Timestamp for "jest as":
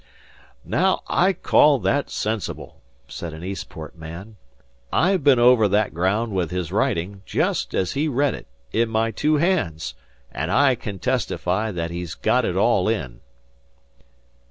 7.23-7.91